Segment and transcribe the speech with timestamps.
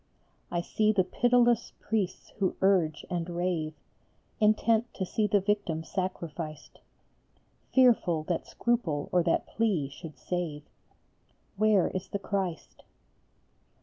[0.49, 3.75] I see the pitiless priests who urge and rave,
[4.39, 6.79] Intent to see the victim sacrificed,
[7.71, 10.63] Fearful that scruple or that plea should save
[11.55, 12.81] Where is the Christ?